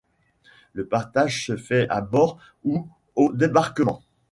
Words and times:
Le 0.73 0.87
partage 0.87 1.45
se 1.45 1.55
fait 1.55 1.87
à 1.89 2.01
bord 2.01 2.39
ou 2.63 2.87
au 3.15 3.31
débarquement. 3.33 4.01